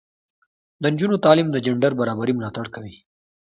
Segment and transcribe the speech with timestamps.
[0.81, 2.95] د نجونو تعلیم د جنډر برابري ملاتړ کوي.